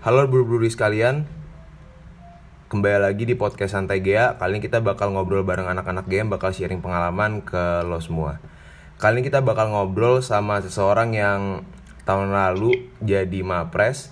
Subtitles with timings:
[0.00, 1.28] Halo buru-buru sekalian.
[2.72, 4.32] Kembali lagi di podcast Santai Gea.
[4.40, 8.40] Kali ini kita bakal ngobrol bareng anak-anak game Bakal sharing pengalaman ke lo semua.
[8.96, 11.68] Kali ini kita bakal ngobrol sama seseorang yang
[12.08, 14.08] Tahun lalu jadi mapres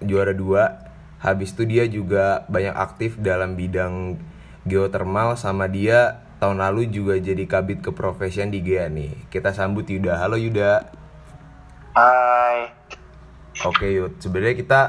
[0.00, 0.88] Juara dua.
[1.20, 4.16] Habis itu dia juga banyak aktif dalam bidang
[4.64, 9.28] geothermal Sama dia tahun lalu juga jadi kabit keprofesian di Gea nih.
[9.28, 10.16] Kita sambut Yuda.
[10.16, 10.88] Halo Yuda.
[11.92, 12.77] Hai.
[13.66, 14.80] Oke Yud, sebenarnya kita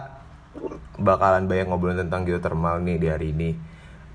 [0.99, 3.49] bakalan banyak ngobrol tentang geothermal nih di hari ini.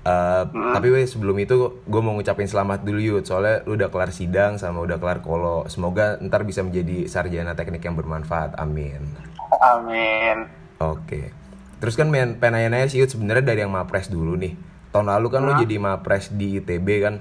[0.05, 4.13] Eh, Tapi weh sebelum itu gue mau ngucapin selamat dulu Yud, soalnya lu udah kelar
[4.13, 5.65] sidang sama udah kelar kolo.
[5.67, 8.55] Semoga ntar bisa menjadi sarjana teknik yang bermanfaat.
[8.61, 9.01] Amin.
[9.59, 10.45] Amin.
[10.77, 11.33] Oke.
[11.81, 14.55] Terus kan men penanya-nanya sih Yud sebenarnya dari yang mapres dulu nih.
[14.95, 17.19] Tahun lalu kan lu jadi mapres di ITB kan.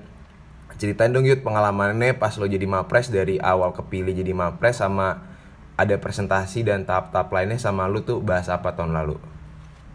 [0.79, 5.34] Ceritain dong Yud pengalamannya pas lo jadi mapres dari awal kepilih jadi mapres sama
[5.75, 9.19] ada presentasi dan tahap-tahap lainnya sama lu tuh bahas apa tahun lalu?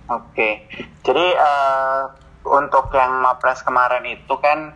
[0.10, 0.68] Oke.
[1.06, 2.02] Jadi eh,
[2.44, 4.74] untuk yang mapres kemarin itu kan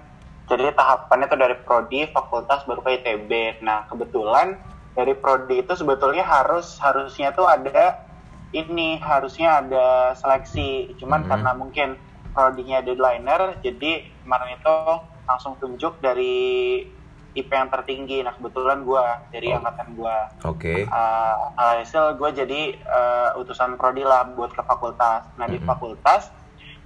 [0.48, 3.32] jadi tahapannya itu dari prodi, fakultas baru ke ITB.
[3.64, 4.60] Nah, kebetulan
[4.94, 8.04] dari prodi itu sebetulnya harus harusnya tuh ada
[8.54, 10.94] ini harusnya ada seleksi.
[11.02, 11.30] Cuman Mhm.
[11.32, 11.90] karena mungkin
[12.34, 13.92] prodinya deadlineer jadi
[14.24, 14.76] kemarin itu
[15.24, 16.82] langsung tunjuk dari
[17.34, 18.22] IP yang tertinggi.
[18.22, 19.58] Nah, kebetulan gua dari Oh.
[19.58, 20.18] angkatan gua.
[20.44, 20.86] Oke.
[20.86, 25.26] uh, alhasil gue jadi uh, utusan prodi lah buat ke fakultas.
[25.36, 25.66] Nah di Mhm.
[25.66, 26.30] fakultas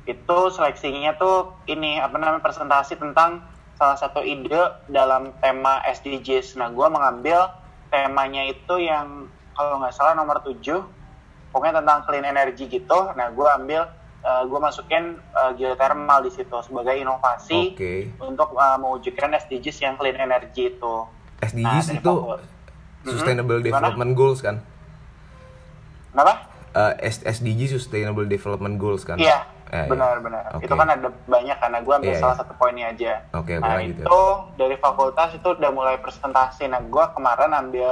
[0.04, 3.44] itu seleksinya tuh ini apa namanya presentasi tentang
[3.76, 4.56] salah satu ide
[4.88, 6.56] dalam tema SDGs.
[6.56, 7.52] Nah gue mengambil
[7.88, 10.80] temanya itu yang kalau nggak salah nomor 7
[11.50, 13.00] pokoknya tentang clean energy gitu.
[13.14, 13.84] Nah gue ambil
[14.20, 18.12] gue masukin uh, geothermal di situ sebagai inovasi Oke.
[18.20, 20.96] untuk uh, mewujudkan SDGs yang clean energy itu.
[21.40, 22.44] SDGs Nah, itu fakul-
[23.04, 23.66] Sustainable Mhm.
[23.66, 24.60] Development Goals kan?
[26.10, 26.34] Kenapa?
[26.74, 29.16] Eh, S- SDG Sustainable Development Goals kan?
[29.16, 30.48] Iya, Eh, benar-benar.
[30.54, 30.64] Oke.
[30.64, 32.42] Itu kan ada banyak karena gue ambil Iya, salah iya.
[32.42, 33.14] satu poinnya aja.
[33.34, 33.92] Oke, oke, nah ya.
[33.92, 34.20] itu
[34.56, 36.68] dari fakultas itu udah mulai presentasi.
[36.68, 37.92] Nah gue kemarin ambil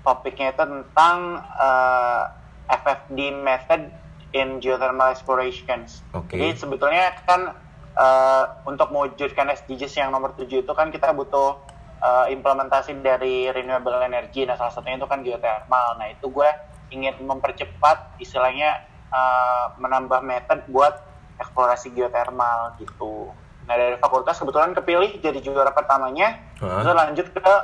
[0.00, 2.22] topiknya itu tentang eh,
[2.66, 3.92] FFD method
[4.32, 6.00] in geothermal explorations.
[6.16, 6.36] Oke.
[6.36, 7.52] Jadi sebetulnya kan
[7.96, 11.60] eh, untuk mewujudkan SDGs yang nomor 7 itu kan kita butuh
[12.00, 14.48] eh, implementasi dari renewable energy.
[14.48, 16.00] Nah salah satunya itu kan geothermal.
[16.00, 16.48] Nah itu gue
[16.92, 20.94] ingin mempercepat istilahnya eh, menambah method buat
[21.40, 23.32] eksplorasi geothermal gitu.
[23.68, 26.82] Nah dari fakultas kebetulan kepilih jadi juara pertamanya, Hah?
[26.82, 27.54] terus lanjut ke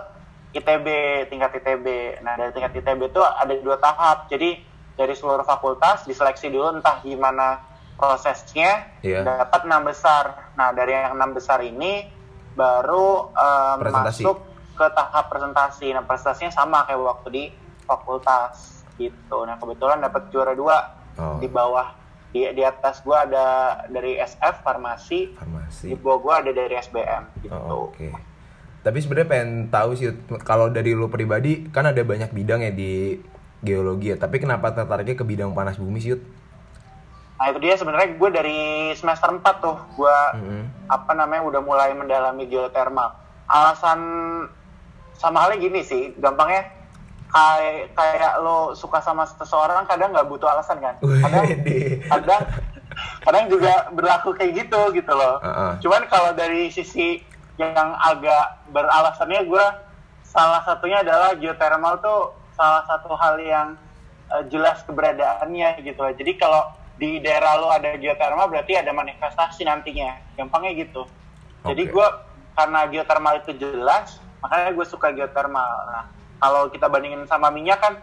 [0.57, 0.87] ITB
[1.29, 1.87] tingkat ITB.
[2.25, 4.31] Nah dari tingkat ITB itu ada dua tahap.
[4.31, 4.68] Jadi
[4.99, 7.63] dari seluruh fakultas diseleksi dulu entah gimana
[7.95, 9.23] prosesnya Iya.
[9.23, 10.51] dapat enam besar.
[10.53, 12.11] Nah dari yang enam besar ini
[12.53, 13.31] baru
[13.79, 14.23] Presentasi.
[14.23, 14.37] masuk
[14.75, 15.87] ke tahap presentasi.
[15.91, 17.45] Nah presentasinya sama kayak waktu di
[17.83, 19.39] fakultas gitu.
[19.43, 21.35] Nah kebetulan dapat juara dua Oh.
[21.37, 21.99] di bawah
[22.29, 23.47] di di atas gua ada
[23.87, 25.89] dari SF farmasi, Farmasi.
[25.89, 27.51] di bawah gua ada dari SBM gitu.
[27.51, 28.15] Oh, Oke.
[28.79, 33.19] Tapi sebenarnya pengen tahu sih kalau dari lu pribadi kan ada banyak bidang ya di
[33.61, 34.17] geologi ya.
[34.17, 36.15] Tapi kenapa tertariknya ke bidang panas bumi sih?
[36.15, 36.23] Yud?
[37.39, 38.59] Nah itu dia sebenarnya gue dari
[38.95, 40.91] semester 4 tuh gue Mhm.
[40.91, 43.15] apa namanya udah mulai mendalami geothermal.
[43.47, 44.01] Alasan
[45.15, 46.67] sama halnya gini sih, gampangnya
[47.29, 50.95] kayak kayak lo suka sama seseorang kadang nggak butuh alasan kan.
[50.99, 51.45] Kadang
[52.11, 52.43] kadang
[53.23, 55.39] kadang juga berlaku kayak gitu gitu loh.
[55.39, 55.73] Heeh.
[55.79, 57.23] Cuman kalau dari sisi
[57.59, 59.65] yang agak beralasannya gue
[60.23, 63.69] salah satunya adalah geothermal tuh salah satu hal yang
[64.35, 66.13] eh, jelas keberadaannya gitu loh.
[66.13, 70.19] Jadi kalau di daerah lo ada geothermal berarti ada manifestasi nantinya.
[70.35, 71.07] Gampangnya gitu.
[71.63, 71.95] Jadi Oke.
[71.95, 72.09] gue
[72.59, 75.71] karena geothermal itu jelas, makanya gue suka geothermal.
[75.87, 76.05] Nah,
[76.43, 78.03] kalau kita bandingin sama minyak kan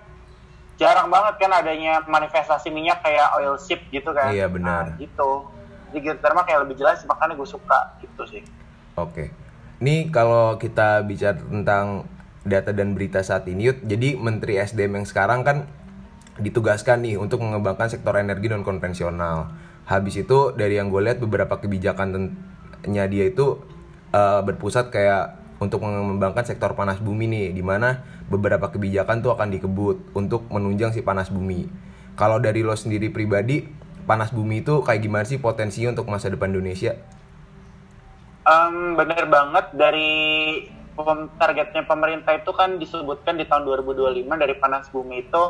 [0.80, 4.32] jarang banget kan adanya manifestasi minyak kayak oil ship gitu kan.
[4.32, 4.96] Iya, benar.
[4.96, 5.52] Nah, gitu.
[5.92, 8.44] Jadi geothermal kayak lebih jelas makanya gue suka gitu sih.
[8.96, 9.32] Oke.
[9.84, 12.08] Ini kalau kita bicara tentang
[12.46, 15.66] data dan berita saat ini, Yud, jadi Menteri SDM yang sekarang kan
[16.38, 19.52] ditugaskan nih untuk mengembangkan sektor energi non konvensional.
[19.90, 23.66] Habis itu dari yang gue lihat beberapa kebijakannya dia itu
[24.14, 29.50] eh, berpusat kayak untuk mengembangkan sektor panas bumi nih, di mana beberapa kebijakan tuh akan
[29.56, 31.66] dikebut untuk menunjang si panas bumi.
[32.20, 33.64] Kalau dari lo sendiri pribadi,
[34.06, 37.00] panas bumi itu kayak gimana sih potensinya untuk masa depan Indonesia?
[38.46, 40.14] Em, bener banget dari
[41.36, 45.44] targetnya pemerintah itu kan disebutkan di tahun 2025 dari panas bumi itu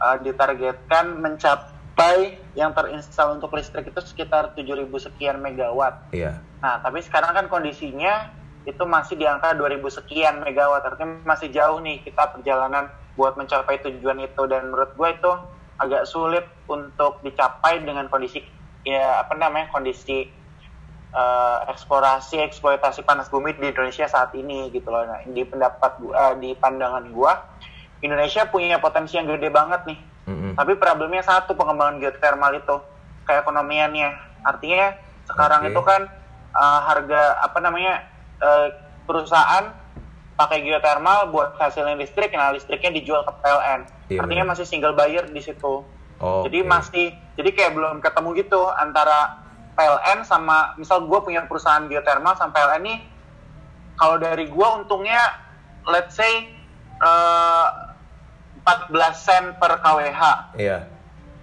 [0.00, 6.08] eh, ditargetkan mencapai yang terinstal untuk listrik itu sekitar 7.000 sekian megawatt.
[6.16, 6.40] Iya.
[6.64, 8.32] Nah, tapi sekarang kan kondisinya
[8.66, 13.78] itu masih di angka 2000 sekian megawatt artinya masih jauh nih kita perjalanan buat mencapai
[13.80, 15.32] tujuan itu dan menurut gue itu
[15.78, 18.42] agak sulit untuk dicapai dengan kondisi
[18.82, 20.26] ya apa namanya kondisi
[21.16, 25.08] uh, eksplorasi eksploitasi panas bumi di Indonesia saat ini gitu loh.
[25.08, 27.40] Nah, di pendapat gua, uh, di pandangan gua
[28.04, 29.98] Indonesia punya potensi yang gede banget nih.
[30.28, 30.52] Mm-hmm.
[30.60, 32.76] Tapi problemnya satu pengembangan geothermal itu
[33.24, 34.10] keekonomiannya.
[34.44, 34.94] Artinya
[35.26, 35.70] sekarang okay.
[35.72, 36.02] itu kan
[36.52, 38.04] uh, harga apa namanya
[38.38, 38.68] uh,
[39.08, 39.72] perusahaan
[40.36, 43.80] pakai geothermal buat hasilnya listrik, nah listriknya dijual ke PLN.
[44.12, 44.52] Iya, Artinya bener.
[44.52, 45.80] masih single buyer di situ.
[46.16, 46.68] Oh, jadi okay.
[46.68, 47.06] masih,
[47.40, 49.45] jadi kayak belum ketemu gitu antara
[49.76, 52.98] PLN sama, misal gue punya perusahaan geothermal sama PLN nih,
[54.00, 55.20] kalau dari gue untungnya,
[55.84, 56.48] let's say
[57.04, 57.92] uh,
[58.64, 60.22] eh, 14 sen per kWh.
[60.58, 60.88] Iya.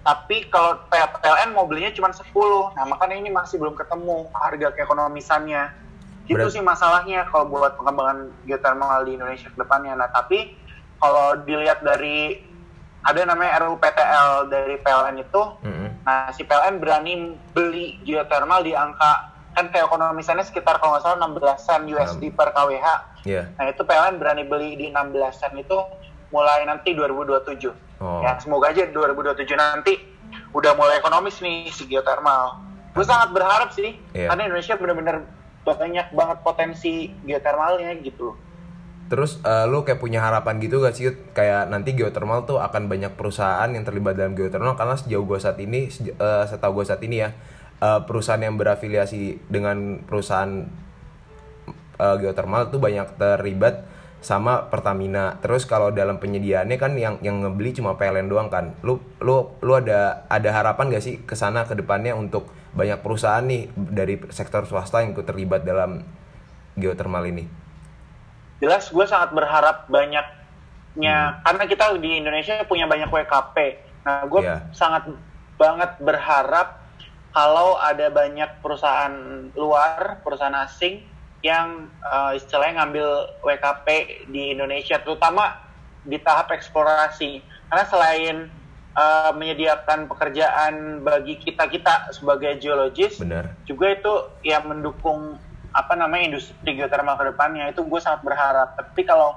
[0.04, 2.28] Tapi kalau PLN mau belinya cuma 10,
[2.76, 5.84] nah makanya ini masih belum ketemu harga keekonomisannya
[6.24, 6.52] Gitu Berat.
[6.56, 9.92] sih masalahnya kalau buat pengembangan geothermal di Indonesia ke depannya.
[9.92, 10.56] Nah, tapi
[10.96, 12.40] kalau dilihat dari
[13.04, 15.73] ada namanya RUPTL dari PLN itu, mm-hmm.
[16.04, 21.62] Nah si PLN berani beli geothermal di angka kan keekonomisannya sekitar kalau nggak salah 16
[21.62, 22.86] sen USD per kWh.
[23.22, 23.48] Yeah.
[23.54, 25.78] Nah itu PLN berani beli di 16 sen itu
[26.34, 28.02] mulai nanti 2027.
[28.02, 28.20] Oh.
[28.20, 29.94] Ya semoga aja 2027 nanti
[30.50, 32.58] udah mulai ekonomis nih si geothermal.
[32.94, 34.30] Gue sangat berharap sih, yeah.
[34.30, 35.16] karena Indonesia benar-benar
[35.66, 38.36] banyak banget potensi geothermalnya gitu
[39.04, 43.12] Terus uh, lu kayak punya harapan gitu gak sih kayak nanti geothermal tuh akan banyak
[43.14, 47.20] perusahaan yang terlibat dalam geothermal karena sejauh gue saat ini uh, setahu gue saat ini
[47.20, 47.36] ya
[47.84, 50.64] uh, perusahaan yang berafiliasi dengan perusahaan
[52.00, 53.84] uh, geothermal tuh banyak terlibat
[54.24, 55.36] sama Pertamina.
[55.44, 58.72] Terus kalau dalam penyediaannya kan yang yang ngebeli cuma PLN doang kan.
[58.80, 63.44] Lu lu lu ada ada harapan gak sih ke sana ke depannya untuk banyak perusahaan
[63.44, 66.00] nih dari sektor swasta yang ikut terlibat dalam
[66.80, 67.63] geothermal ini?
[68.62, 71.36] Jelas gue sangat berharap banyaknya hmm.
[71.42, 73.56] karena kita di Indonesia punya banyak WKP.
[74.04, 74.60] Nah, gue yeah.
[74.70, 75.08] sangat
[75.56, 76.84] banget berharap
[77.34, 79.14] kalau ada banyak perusahaan
[79.58, 81.02] luar, perusahaan asing
[81.42, 83.08] yang uh, istilahnya ngambil
[83.42, 83.86] WKP
[84.30, 85.60] di Indonesia, terutama
[86.06, 87.42] di tahap eksplorasi.
[87.68, 88.36] Karena selain
[88.94, 93.52] uh, menyediakan pekerjaan bagi kita kita sebagai geologis, Benar.
[93.66, 94.14] juga itu
[94.46, 95.36] yang mendukung
[95.74, 98.78] apa namanya industri geothermal ke depannya itu gue sangat berharap.
[98.78, 99.34] Tapi kalau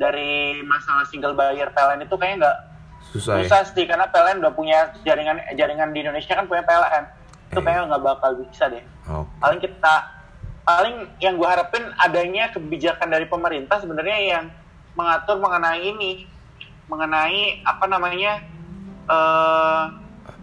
[0.00, 2.58] dari masalah single buyer PLN itu kayaknya nggak
[3.14, 3.68] susah, susah ya?
[3.68, 7.04] sih karena PLN udah punya jaringan jaringan di Indonesia kan punya PLN
[7.52, 7.62] itu eh.
[7.62, 8.82] kayaknya nggak bakal bisa deh.
[8.82, 9.24] Okay.
[9.38, 9.94] Paling kita
[10.64, 14.44] paling yang gue harapin adanya kebijakan dari pemerintah sebenarnya yang
[14.96, 16.24] mengatur mengenai ini
[16.88, 18.40] mengenai apa namanya
[19.08, 19.92] uh,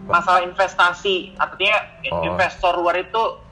[0.06, 1.78] masalah investasi artinya
[2.14, 2.22] oh.
[2.26, 3.42] investor luar itu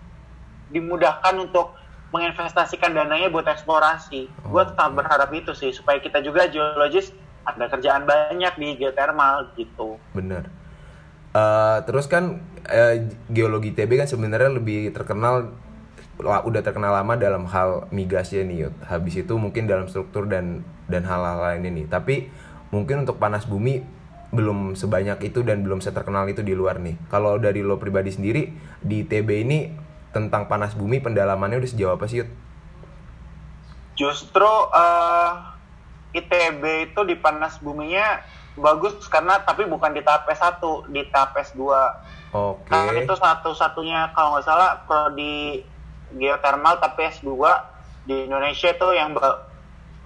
[0.70, 1.74] dimudahkan untuk
[2.10, 4.26] menginvestasikan dananya buat eksplorasi.
[4.46, 4.58] Oh.
[4.58, 7.14] Gue tetap berharap itu sih supaya kita juga geologis
[7.46, 9.96] ada kerjaan banyak di geothermal gitu.
[10.12, 10.50] Bener.
[11.30, 12.94] Uh, terus kan uh,
[13.30, 15.54] geologi TB kan sebenarnya lebih terkenal
[16.20, 21.08] udah terkenal lama dalam hal migas ya nih habis itu mungkin dalam struktur dan dan
[21.08, 22.28] hal-hal lain ini tapi
[22.68, 23.80] mungkin untuk panas bumi
[24.30, 28.52] belum sebanyak itu dan belum seterkenal itu di luar nih kalau dari lo pribadi sendiri
[28.84, 29.58] di TB ini
[30.10, 32.30] tentang panas bumi pendalamannya udah sejauh apa sih Yud?
[34.00, 34.72] justru uh,
[36.16, 38.24] eh, ITB itu di panas buminya
[38.56, 40.58] bagus karena tapi bukan di tahap S1
[40.90, 41.60] di tahap S2
[42.30, 42.70] Oke.
[42.70, 42.78] Okay.
[42.78, 45.66] Nah, itu satu-satunya kalau nggak salah prodi
[46.14, 47.34] geothermal tapi S2
[48.06, 49.18] di Indonesia itu yang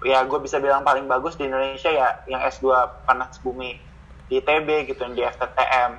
[0.01, 2.73] ya gue bisa bilang paling bagus di Indonesia ya yang S2
[3.05, 3.77] panas bumi
[4.25, 5.91] di TB gitu di FTTM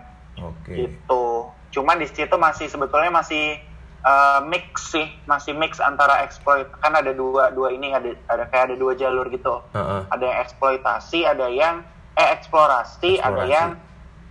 [0.43, 0.75] okay.
[0.87, 3.59] gitu cuman di situ masih sebetulnya masih
[4.05, 8.73] uh, mix sih masih mix antara exploit kan ada dua dua ini ada ada kayak
[8.73, 10.03] ada dua jalur gitu uh -uh.
[10.11, 11.87] ada yang eksploitasi ada yang
[12.17, 13.29] eh eksplorasi, eksplorasi.
[13.29, 13.69] ada yang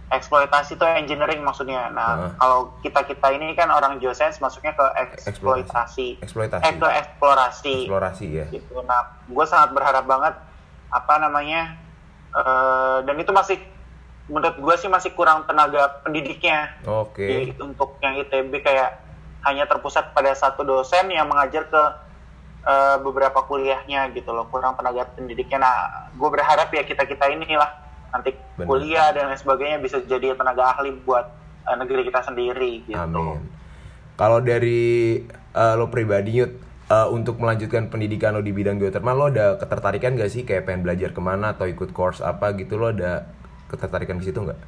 [0.09, 1.89] eksploitasi itu engineering maksudnya.
[1.93, 2.31] Nah, uh.
[2.37, 4.85] kalau kita kita ini kan orang geoscience masuknya ke
[5.25, 8.45] eksploitasi, eksploitasi, eh, ke eksplorasi, eksplorasi ya.
[8.49, 8.73] Gitu.
[8.85, 10.33] Nah, gue sangat berharap banget
[10.89, 11.77] apa namanya,
[12.33, 13.57] uh, dan itu masih
[14.25, 16.73] menurut gue sih masih kurang tenaga pendidiknya.
[16.85, 17.53] Oke.
[17.53, 17.61] Okay.
[17.61, 19.04] Untuk yang ITB kayak
[19.45, 21.83] hanya terpusat pada satu dosen yang mengajar ke
[22.65, 25.61] uh, beberapa kuliahnya gitu loh, kurang tenaga pendidiknya.
[25.61, 25.77] Nah,
[26.17, 27.69] gue berharap ya kita kita inilah
[28.09, 28.65] nanti Bener.
[28.65, 31.29] kuliah dan lain sebagainya bisa jadi tenaga ahli buat
[31.69, 32.97] uh, negeri kita sendiri gitu.
[32.97, 33.39] Amin.
[34.15, 35.19] Kalau dari
[35.53, 36.51] uh, lo pribadi Yud,
[36.89, 40.87] uh, untuk melanjutkan pendidikan lo di bidang geothermal lo ada ketertarikan gak sih kayak pengen
[40.87, 43.27] belajar ke mana atau ikut course apa gitu lo ada
[43.67, 44.59] ketertarikan di situ nggak?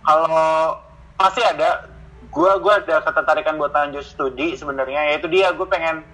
[0.00, 0.80] Kalau
[1.20, 1.84] pasti ada,
[2.30, 6.06] gue gue ada ketertarikan buat lanjut studi sebenarnya yaitu dia gue pengen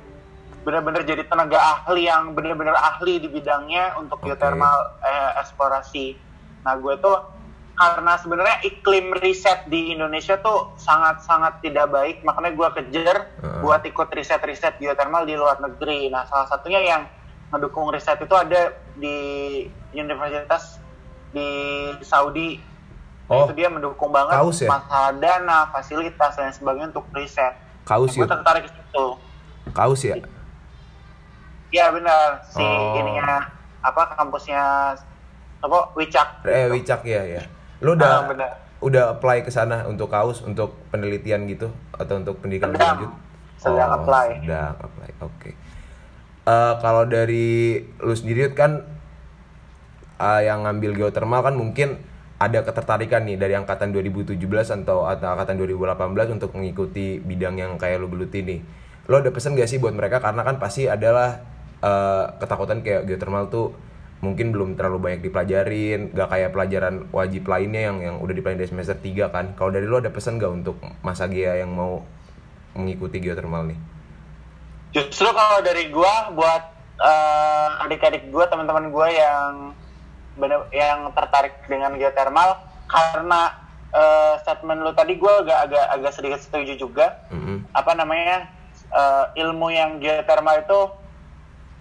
[0.66, 4.35] benar-benar jadi tenaga ahli yang benar-benar ahli di bidangnya untuk okay.
[4.35, 6.18] geothermal eh, eksplorasi.
[6.66, 7.37] Nah gue tuh
[7.76, 13.61] karena sebenarnya iklim riset di Indonesia tuh sangat-sangat tidak baik, makanya gue kejar Heeh.
[13.61, 16.08] buat ikut riset-riset geothermal di luar negeri.
[16.08, 17.04] Nah, salah satunya yang
[17.52, 19.18] mendukung riset itu ada di
[19.92, 20.80] universitas
[21.37, 21.49] di
[22.00, 22.56] Saudi.
[23.26, 24.71] Nah, Oh, itu dia mendukung banget Kaus ya?
[24.71, 27.59] masalah dana, fasilitas dan sebagainya untuk riset.
[27.83, 28.30] Kaus gue yut.
[28.30, 29.06] tertarik ke situ.
[29.73, 30.14] Kaus ya?
[31.68, 32.95] Ya benar, si Oh.
[32.95, 33.42] ininya
[33.80, 34.95] apa kampusnya
[35.59, 36.47] apa Wicak.
[36.47, 37.42] Eh, Wicak ya ya.
[37.83, 38.50] Lu udah Ah, benar.
[38.78, 42.95] udah apply ke sana untuk kaus untuk penelitian gitu atau untuk pendidikan Sedang.
[42.95, 43.11] lanjut?
[43.59, 44.26] Sedang Oh, apply.
[44.38, 45.11] Sedang apply.
[45.21, 45.50] Oke.
[46.47, 47.47] Eh, kalau dari
[47.99, 48.87] lu sendiri kan
[50.16, 51.99] eh, yang ngambil geothermal kan mungkin
[52.37, 54.37] ada ketertarikan nih dari angkatan 2017
[54.85, 58.61] atau atau angkatan 2018 untuk mengikuti bidang yang kayak lu geluti nih.
[59.09, 61.40] Lo ada pesan gak sih buat mereka karena kan pasti adalah
[61.81, 63.73] eh, ketakutan kayak geothermal tuh
[64.21, 68.71] mungkin belum terlalu banyak dipelajarin, gak kayak pelajaran wajib lainnya yang yang udah dipelajarin dari
[68.73, 69.47] semester 3 kan.
[69.57, 72.05] Kalau dari lo ada pesan gak untuk masa Gia yang mau
[72.76, 73.78] mengikuti geothermal nih?
[74.93, 76.62] Justru kalau dari gua buat
[77.00, 79.73] eh, adik-adik gua, teman-teman gua yang
[80.37, 83.57] bener yang tertarik dengan geothermal karena
[83.90, 87.26] eh, statement lu tadi gua agak agak agak sedikit setuju juga.
[87.33, 87.64] Mm-mm.
[87.73, 88.52] Apa namanya?
[88.87, 90.81] eh, ilmu yang geothermal itu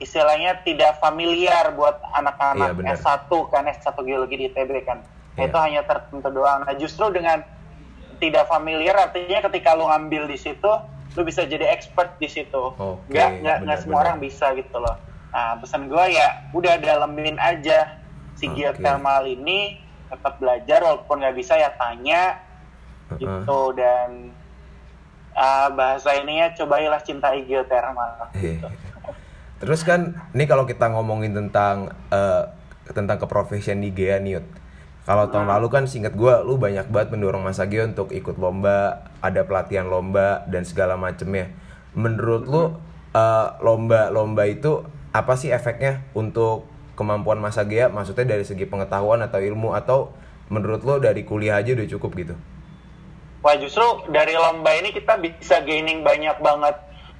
[0.01, 2.97] istilahnya tidak familiar buat Iya, anak-anak benar.
[2.99, 4.99] S1 kan S1 geologi di ITB kan.
[5.39, 5.47] Iya.
[5.51, 6.67] Itu hanya tertentu doang.
[6.67, 7.43] Nah, justru dengan
[8.19, 10.71] tidak familiar artinya ketika lu ngambil di situ
[11.15, 12.75] lu bisa jadi expert di situ.
[12.75, 14.99] Oke, nggak nggak semua orang bisa gitu loh.
[15.31, 17.99] Nah, pesan gue ya udah dalemin aja
[18.35, 18.61] si Oke.
[18.61, 19.79] geothermal ini
[20.11, 22.37] tetap belajar walaupun nggak bisa ya tanya
[23.09, 23.19] Heeh.
[23.23, 24.31] gitu dan
[25.35, 28.31] ah, bahasa ininya cobailah cintai geothermal.
[28.35, 28.71] Iya.
[29.59, 32.43] Terus kan, ini kalau kita ngomongin tentang eh,
[32.91, 34.19] tentang keprofesian di Gea.
[35.05, 39.05] Kalau tahun lalu kan singkat gue, lu banyak banget mendorong Mas Agio untuk ikut lomba,
[39.21, 41.53] ada pelatihan lomba dan segala macemnya.
[41.93, 42.63] Menurut lu
[43.13, 44.81] eh, lomba-lomba itu
[45.15, 47.91] apa sih efeknya untuk kemampuan Mas Agea?
[47.91, 50.15] Maksudnya dari segi pengetahuan atau ilmu atau
[50.49, 52.35] menurut lu dari kuliah aja udah cukup gitu?
[53.45, 56.75] Wah justru dari lomba ini kita bisa gaining banyak banget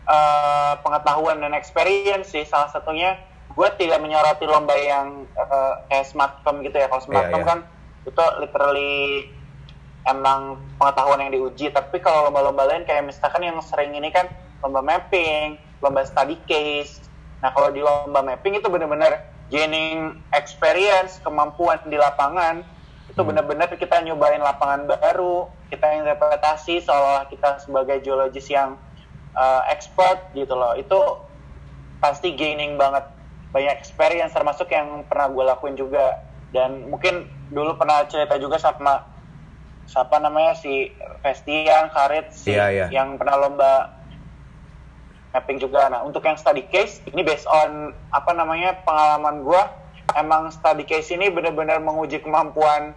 [0.09, 2.47] eh, pengetahuan dan experience sih.
[2.47, 3.19] Salah satunya
[3.53, 6.89] gue tidak menyoroti lomba yang eh, kayak smartphone gitu ya.
[6.89, 7.51] Kalau smartphone iya.
[7.53, 7.59] kan
[8.05, 9.29] itu literally
[10.05, 11.69] emang pengetahuan yang diuji.
[11.73, 14.29] Tapi kalau lomba-lomba lain kayak misalkan yang sering ini kan
[14.65, 17.05] lomba mapping, lomba study case.
[17.41, 22.65] Nah kalau di lomba mapping itu benar-benar gaining experience, kemampuan di lapangan
[23.05, 28.75] itu benar-benar kita nyobain lapangan baru, kita interpretasi seolah kita sebagai geologis yang
[29.37, 30.75] uh, expert gitu loh.
[30.75, 31.23] Itu
[32.03, 33.07] pasti gaining banget
[33.55, 39.07] banyak experience termasuk yang pernah gue lakuin juga dan mungkin dulu pernah cerita juga sama
[39.87, 40.91] siapa namanya si
[41.23, 42.87] Festian Karit si Iya, iya.
[42.91, 43.94] yang pernah lomba
[45.35, 45.91] mapping juga.
[45.91, 49.67] Nah, untuk yang study case ini based on apa namanya pengalaman gua,
[50.15, 52.95] emang study case ini benar-benar menguji kemampuan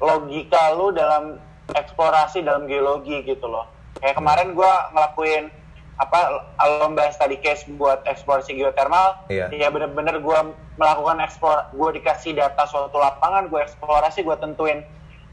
[0.00, 1.36] logika lu dalam
[1.76, 3.68] eksplorasi dalam geologi gitu loh.
[4.00, 5.52] Kayak kemarin gua ngelakuin
[6.00, 6.48] apa
[6.80, 9.52] lomba study case buat eksplorasi geothermal, Iya.
[9.52, 14.80] ya benar-benar gua melakukan eksplor, gua dikasih data suatu lapangan, gua eksplorasi, gua tentuin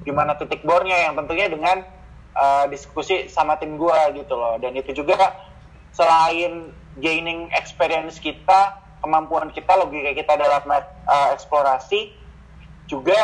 [0.03, 1.87] gimana titik bornya yang tentunya dengan
[2.35, 4.59] uh, diskusi sama tim gua gitu loh.
[4.59, 5.46] Dan itu juga
[5.97, 6.69] selain
[7.01, 12.13] gaining experience kita, kemampuan kita, logika kita dalam uh, eksplorasi,
[12.85, 13.17] juga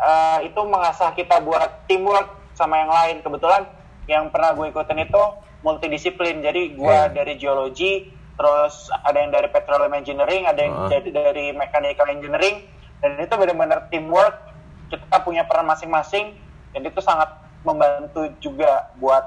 [0.00, 3.16] uh, itu mengasah kita buat teamwork sama yang lain.
[3.20, 3.68] Kebetulan
[4.08, 5.22] yang pernah gue ikutin itu
[5.60, 6.40] multidisiplin.
[6.40, 7.12] Jadi gue Iya.
[7.12, 10.88] dari geologi, terus ada yang dari petroleum engineering, ada yang Ah.
[10.88, 12.64] jadi dari mechanical engineering,
[13.04, 14.40] dan itu benar-benar teamwork.
[14.86, 16.38] Kita punya peran masing-masing,
[16.72, 17.28] dan itu sangat
[17.66, 19.24] membantu juga buat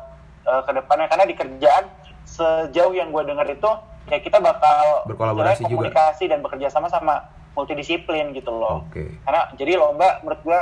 [0.48, 1.12] uh, ke depannya.
[1.12, 1.86] Karena di kerjaan
[2.30, 3.72] sejauh yang gue dengar itu
[4.10, 5.90] ya kita bakal Berkolaborasi juga.
[5.90, 8.90] komunikasi dan bekerja sama sama multidisiplin gitu loh.
[8.90, 9.22] Oke.
[9.22, 10.60] Karena jadi lomba menurut gua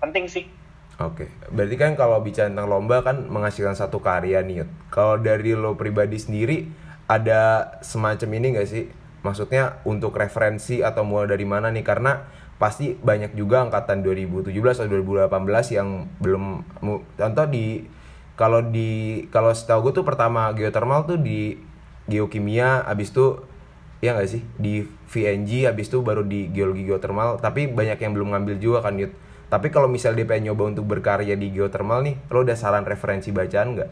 [0.00, 0.44] penting sih.
[0.98, 4.66] Oke, berarti kan kalau bicara tentang lomba kan menghasilkan satu karya nih.
[4.90, 6.66] Kalau dari lo pribadi sendiri
[7.06, 8.84] ada semacam ini gak sih?
[9.22, 11.86] Maksudnya untuk referensi atau mulai dari mana nih?
[11.86, 12.18] Karena
[12.58, 16.66] pasti banyak juga angkatan 2017 atau 2018 yang belum
[17.14, 17.86] contoh di
[18.38, 18.88] kalau di
[19.28, 21.58] kalau setahu gue tuh pertama geothermal tuh di
[22.06, 23.42] geokimia abis itu
[23.98, 28.30] ya nggak sih di VNG habis itu baru di geologi geothermal tapi banyak yang belum
[28.30, 29.10] ngambil juga kan Yud
[29.48, 33.28] tapi kalau misal dia pengen nyoba untuk berkarya di geothermal nih lo udah saran referensi
[33.28, 33.90] bacaan nggak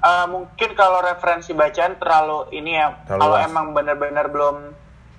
[0.00, 2.88] Eh, mungkin kalau referensi bacaan terlalu ini ya.
[3.04, 3.44] Terlalu Kalau luas.
[3.44, 4.56] emang benar-benar belum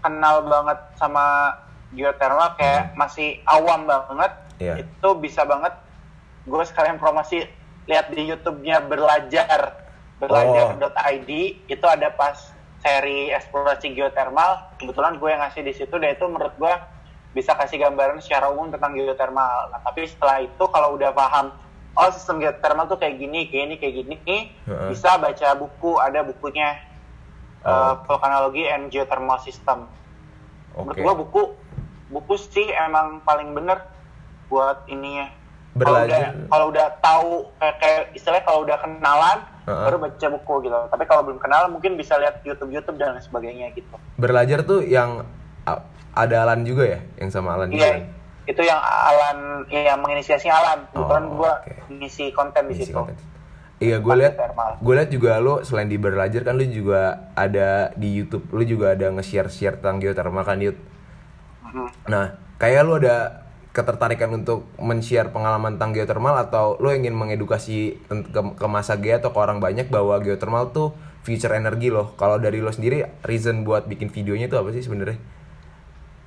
[0.01, 1.53] kenal banget sama
[1.93, 4.81] geothermal kayak masih awam banget Iya.
[4.81, 5.69] itu bisa banget
[6.45, 7.45] gue sekalian promosi
[7.86, 9.81] lihat di YouTube-nya belajar
[10.21, 11.29] belajar.id
[11.65, 12.38] itu ada pas
[12.81, 16.74] seri eksplorasi geothermal kebetulan gue yang ngasih di situ dan itu menurut gue
[17.31, 21.53] bisa kasih gambaran secara umum tentang geothermal nah tapi setelah itu kalau udah paham
[21.98, 24.15] oh sistem geothermal tuh kayak gini kayak ini kayak gini
[24.65, 24.89] Heeh.
[24.93, 26.77] bisa baca buku ada bukunya
[27.62, 27.93] uh, Oh.
[28.10, 29.86] Volcanology and Geothermal System
[30.74, 31.03] menurut Oke.
[31.03, 31.41] gua buku
[32.10, 33.86] buku sih emang paling bener
[34.50, 35.29] buat ininya
[35.72, 36.28] kalau udah
[36.68, 39.86] udah tahu kayak, kayak istilahnya kalau udah kenalan Heeh.
[39.88, 43.24] baru baca buku gitu tapi kalau belum kenal mungkin bisa lihat YouTube YouTube dan lain
[43.24, 45.24] sebagainya gitu Berlajar tuh yang
[46.12, 47.88] ada Alan juga ya, yang sama Alan juga.
[47.88, 48.04] iya
[48.44, 51.88] itu yang Alan yang menginisiasi Alan kebetulan Oh, gua oke.
[51.88, 53.16] ngisi konten di situ konten.
[53.82, 54.38] Iya, gue lihat,
[54.78, 58.94] gue lihat juga lo selain di Berlajar kan lo juga ada di YouTube, lo juga
[58.94, 60.78] ada nge-share share tentang geothermal kan Yud.
[61.66, 61.90] Mhm.
[62.06, 68.42] Nah, kayak lo ada ketertarikan untuk men-share pengalaman tentang geothermal atau lo ingin mengedukasi ke,
[68.60, 70.92] ke masa G atau ke orang banyak bahwa geothermal tuh
[71.24, 72.12] future energi loh.
[72.20, 75.20] Kalau dari lo sendiri, reason buat bikin videonya itu apa sih sebenarnya?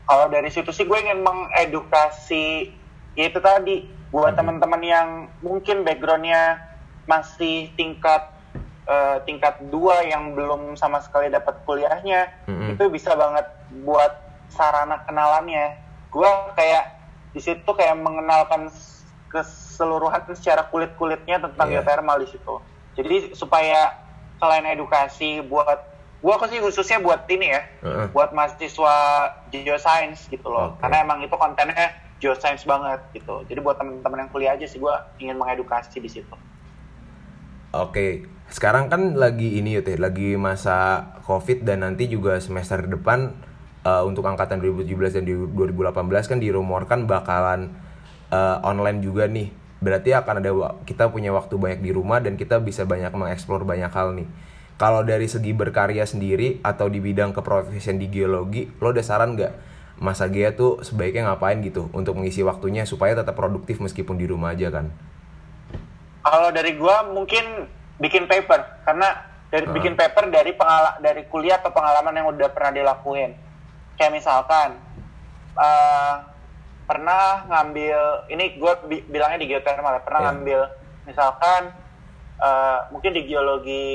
[0.05, 2.71] kalau dari situ sih gue ingin mengedukasi
[3.17, 5.09] ya itu tadi buat teman-teman yang
[5.41, 6.61] mungkin backgroundnya
[7.09, 8.30] masih tingkat
[8.87, 12.76] eh, tingkat dua yang belum sama sekali dapat kuliahnya Mm-mm.
[12.76, 13.49] itu bisa banget
[13.83, 14.13] buat
[14.52, 15.80] sarana kenalannya
[16.13, 16.94] gue kayak
[17.34, 18.70] di situ kayak mengenalkan
[19.28, 21.82] keseluruhan secara kulit kulitnya tentang Iya.
[21.82, 22.54] geothermal di situ
[22.94, 23.99] jadi supaya
[24.38, 25.82] selain edukasi buat
[26.25, 28.06] gue sih khususnya buat ini ya Heeh.
[28.14, 28.94] buat mahasiswa
[29.50, 30.86] geoscience gitu loh Oke.
[30.86, 31.92] karena emang itu kontennya
[32.23, 36.32] geoscience banget gitu jadi buat teman-teman yang kuliah aja sih gue ingin mengedukasi di situ
[37.75, 38.23] Oke,
[38.54, 43.34] sekarang kan lagi ini ya, lagi masa COVID dan nanti juga semester depan
[43.84, 47.70] eh, untuk angkatan 2017 dan di 2018 kan dirumorkan bakalan
[48.32, 49.52] eh, online juga nih.
[49.84, 50.50] Berarti akan ada
[50.88, 54.28] kita punya waktu banyak di rumah dan kita bisa banyak mengeksplor banyak hal nih.
[54.75, 59.52] Kalau dari segi berkarya sendiri atau di bidang keprofesian di geologi, lo ada saran nggak
[60.02, 64.50] masa Gea tuh sebaiknya ngapain gitu untuk mengisi waktunya supaya tetap produktif meskipun di rumah
[64.50, 64.90] aja kan?
[66.25, 67.68] kalau dari gue mungkin
[68.00, 69.76] bikin paper karena dari Heeh.
[69.76, 73.36] bikin paper dari pengala dari kuliah atau pengalaman yang udah pernah dilakuin
[73.95, 74.78] kayak misalkan
[75.54, 76.15] eh,
[76.85, 78.73] pernah ngambil ini gue
[79.09, 80.26] bilangnya di geothermal ya, pernah Iya.
[80.30, 80.61] ngambil
[81.04, 81.63] misalkan
[82.37, 83.87] eh, mungkin di geologi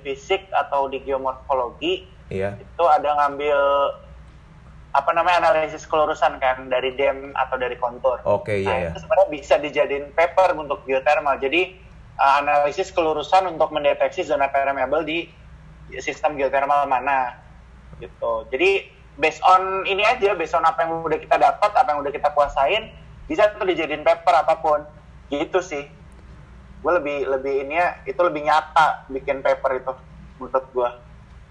[0.00, 2.58] fisik atau di geomorfologi Iya.
[2.58, 3.58] itu ada ngambil
[4.92, 8.16] apa namanya analisis kelurusan kan dari dam atau dari kontur.
[8.24, 8.88] Oke, iya Nah, ya.
[8.88, 11.36] itu sebenarnya bisa dijadiin paper untuk geothermal.
[11.36, 11.76] Jadi
[12.16, 15.28] uh, analisis kelurusan untuk mendeteksi zona permeable di
[16.00, 17.36] sistem geothermal mana
[18.00, 18.48] gitu.
[18.48, 22.12] Jadi based on ini aja, based on apa yang udah kita dapat, apa yang udah
[22.12, 22.92] kita kuasain,
[23.26, 24.80] bisa tuh dijadiin paper apa pun.
[25.32, 25.84] Gitu sih.
[26.84, 29.92] Gue lebih lebih ini ya, itu lebih nyata bikin paper itu
[30.38, 30.90] menurut gue.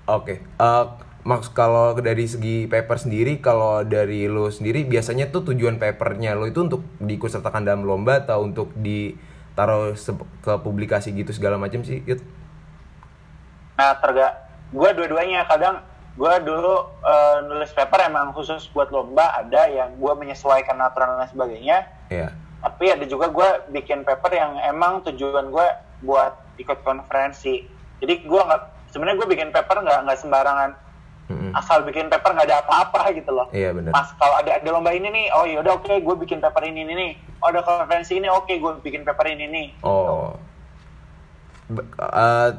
[0.06, 0.86] Oke, eh,
[1.25, 6.45] Max kalau dari segi paper sendiri, kalau dari lo sendiri biasanya tuh tujuan papernya lo
[6.45, 9.97] itu untuk diikutsertakan dalam lomba atau untuk ditaruh
[10.45, 12.21] ke publikasi gitu segala macam sih, Yud?
[13.75, 15.82] Nah, terga gue dua-duanya kadang
[16.15, 21.28] gue dulu eh, nulis paper emang khusus buat lomba ada yang gue menyesuaikan aturan dan
[21.28, 22.32] sebagainya Iya.
[22.62, 25.67] tapi ada juga gue bikin paper yang emang tujuan gue
[26.01, 27.67] buat ikut konferensi
[27.99, 30.71] jadi gue nggak sebenarnya gue bikin paper nggak nggak sembarangan
[31.25, 31.51] Mm-mm.
[31.51, 33.91] asal bikin paper nggak ada apa-apa gitu loh Iya benar.
[33.91, 36.93] Mas kalau ada ada lomba ini nih, oh yaudah oke gue bikin paper ini, ini
[36.93, 37.12] nih.
[37.41, 39.67] Oh ada konferensi ini, oke gue bikin paper ini nih.
[39.82, 40.38] Oh.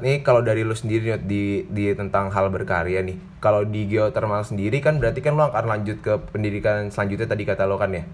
[0.03, 3.19] Nih kalau dari lo sendiri di di tentang hal berkarya nih.
[3.39, 7.65] Kalau di geothermal sendiri kan berarti kan lo akan lanjut ke pendidikan selanjutnya tadi kata
[7.71, 8.05] lo kan ya.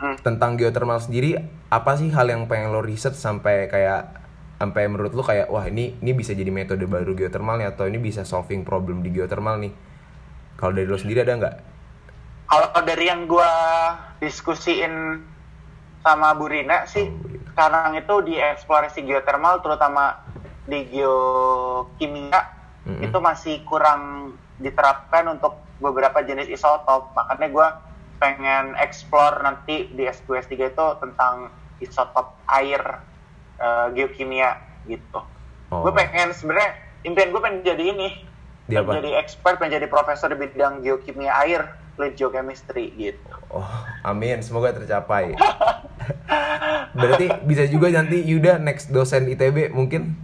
[0.00, 0.16] Hmm.
[0.24, 1.36] tentang geothermal sendiri
[1.68, 4.16] apa sih hal yang pengen lo riset sampai kayak
[4.56, 8.24] sampai menurut lo kayak wah ini ini bisa jadi metode baru geothermalnya atau ini bisa
[8.24, 9.76] solving problem di geothermal nih
[10.56, 11.56] kalau dari lo sendiri ada nggak
[12.48, 13.52] Kalau dari yang gua
[14.18, 15.20] diskusiin
[16.02, 17.29] sama Bu Rina sih, Oh.
[17.52, 20.22] Sekarang itu di eksplorasi geothermal, terutama
[20.64, 22.40] di geokimia,
[22.86, 23.02] Mm-mm.
[23.04, 27.12] itu masih kurang diterapkan untuk beberapa jenis isotop.
[27.12, 27.68] Makanya gua
[28.20, 31.48] pengen explore nanti di S2 S3 itu tentang
[31.80, 33.00] isotop air
[33.56, 35.24] eh, geokimia gitu.
[35.72, 35.86] Oh.
[35.88, 38.08] Gue pengen sebenarnya impian gue pengen jadi ini,
[38.68, 39.00] apa?
[39.00, 43.28] jadi expert, pengen jadi profesor di bidang geokimia air, fluid geochemistry gitu.
[43.52, 43.68] oh
[44.08, 45.36] amin semoga tercapai
[46.96, 50.18] berarti bisa juga nanti Yuda next dosen ITB mungkin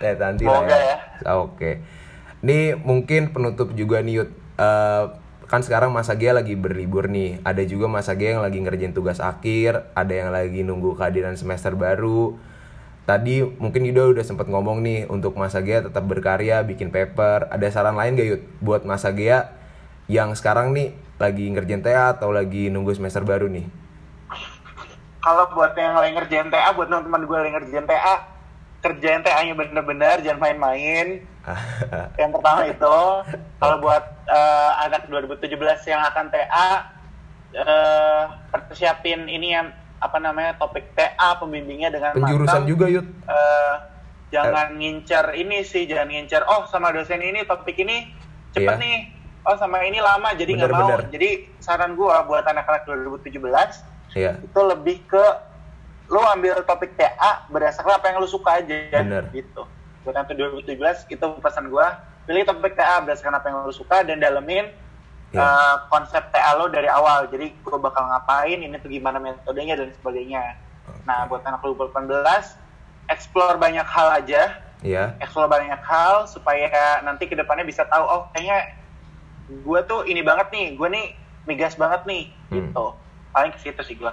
[0.00, 0.78] ya nanti lah ya,
[1.24, 1.32] ya.
[1.40, 1.70] oke
[2.40, 5.04] ini mungkin penutup juga nih Yud eh,
[5.50, 7.42] kan sekarang Mas Agia lagi berlibur nih.
[7.42, 11.74] Ada juga Mas Agia yang lagi ngerjain tugas akhir, ada yang lagi nunggu kehadiran semester
[11.74, 12.38] baru.
[13.02, 17.50] Tadi mungkin Yuda udah sempet ngomong nih untuk Mas Agia tetap berkarya, bikin paper.
[17.50, 19.50] Ada saran lain gak Yud buat Mas Agia
[20.06, 23.68] yang sekarang nih lagi ngerjain TA atau lagi nunggu semester baru nih?
[25.20, 28.14] Kalau buat yang lagi ngerjain TA, buat teman-teman gue lagi ngerjain TA,
[28.80, 31.20] kerjain TA-nya bener-bener, jangan main-main.
[32.20, 32.96] yang pertama itu,
[33.60, 35.52] kalau buat eh, anak 2017
[35.92, 36.68] yang akan TA,
[37.52, 39.68] eh, persiapin ini yang
[40.00, 42.72] apa namanya topik TA pembimbingnya dengan Penjurusan matang.
[42.72, 43.04] juga Yud.
[43.28, 43.74] Eh,
[44.32, 46.48] jangan ngincer ini sih, jangan ngincer.
[46.48, 48.08] Oh sama dosen ini topik ini
[48.56, 48.80] cepet Iya.
[48.80, 48.98] nih.
[49.40, 51.00] Oh sama ini lama, jadi nggak mau.
[51.08, 53.40] Jadi saran gua buat anak-anak 2017
[54.10, 54.42] Iya.
[54.42, 55.22] itu lebih ke
[56.10, 59.30] lu ambil topik TA berdasarkan apa yang lu suka aja Bener.
[59.30, 59.62] gitu
[60.02, 64.18] buat nanti 2017 itu pesan gua pilih topik TA berdasarkan apa yang lu suka dan
[64.18, 64.66] dalemin
[65.30, 65.38] Iya.
[65.38, 69.94] uh, konsep TA lo dari awal jadi gua bakal ngapain ini tuh gimana metodenya dan
[69.94, 70.58] sebagainya
[71.06, 72.10] nah buat anak 2018
[73.06, 75.14] explore banyak hal aja Iya.
[75.22, 78.74] explore banyak hal supaya nanti ke depannya bisa tahu oh kayaknya
[79.50, 81.06] gue tuh ini banget nih gue nih
[81.44, 82.66] migas banget nih Hmm.
[82.66, 82.86] gitu
[83.30, 84.12] paling ke situ sih gue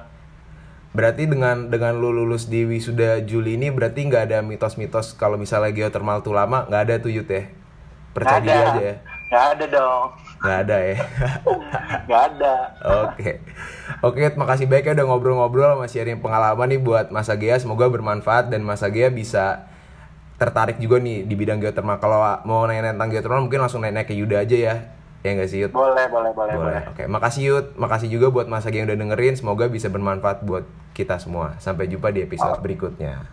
[0.89, 5.69] Berarti dengan dengan lu lulus di wisuda Juli ini berarti nggak ada mitos-mitos kalau misalnya
[5.69, 7.45] geotermal tuh lama nggak ada tuh Yud ya?
[8.13, 8.65] Percaya diri ada.
[8.67, 8.95] aja ya?
[9.27, 10.97] nggak ada dong Nggak ada ya?
[12.07, 12.53] nggak ada
[13.05, 13.31] Oke,
[14.01, 17.57] oke, makasih banyak ya udah ngobrol-ngobrol sama sharing pengalaman nih buat Mas Agea.
[17.57, 19.65] Semoga bermanfaat dan Mas Agea bisa
[20.37, 21.97] tertarik juga nih di bidang geotermal.
[21.97, 24.75] Kalau mau nanya tentang geotermal mungkin langsung nanya ke Yuda aja ya,
[25.25, 25.71] ya nggak sih Yud?
[25.73, 26.83] boleh boleh boleh boleh Boleh.
[26.93, 27.65] Oke, makasih Yud.
[27.75, 29.33] Makasih juga buat Mas Agea yang udah dengerin.
[29.33, 31.57] Semoga bisa bermanfaat buat kita semua.
[31.57, 33.25] Sampai jumpa di episode berikutnya.